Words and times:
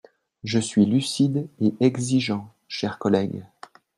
Je 0.43 0.57
suis 0.57 0.87
lucide 0.87 1.47
et 1.59 1.75
exigeant, 1.79 2.51
chers 2.67 2.97
collègues. 2.97 3.43